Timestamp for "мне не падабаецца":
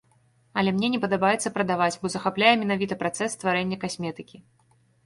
0.77-1.53